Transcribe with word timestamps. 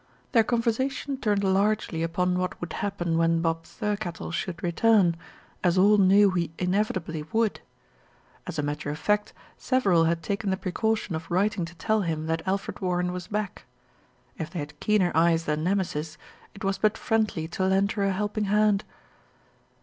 Their 0.31 0.43
conversation 0.43 1.17
turned 1.17 1.43
largely 1.43 2.01
upon 2.01 2.39
what 2.39 2.59
would 2.59 2.73
happen 2.73 3.19
when 3.19 3.39
Bob 3.39 3.65
Thirkettle 3.65 4.33
should 4.33 4.63
return, 4.63 5.15
as 5.63 5.77
all 5.77 5.99
knew 5.99 6.31
he 6.31 6.49
inevitably 6.57 7.21
would. 7.31 7.59
As 8.47 8.57
a 8.57 8.63
matter 8.63 8.89
of 8.89 8.97
fact, 8.97 9.31
several 9.59 10.05
had 10.05 10.23
taken 10.23 10.49
the 10.49 10.57
precaution 10.57 11.13
of 11.13 11.29
writing 11.29 11.65
to 11.65 11.75
tell 11.75 12.01
him 12.01 12.25
that 12.25 12.41
Alfred 12.47 12.79
Warren 12.79 13.11
was 13.13 13.27
back. 13.27 13.65
If 14.39 14.49
they 14.49 14.57
had 14.57 14.79
keener 14.79 15.11
eyes 15.13 15.45
than 15.45 15.63
Nemesis, 15.63 16.17
it 16.55 16.63
was 16.63 16.79
but 16.79 16.97
friendly 16.97 17.47
to 17.49 17.67
lend 17.67 17.91
her 17.91 18.05
a 18.05 18.11
helping 18.11 18.45
hand. 18.45 18.83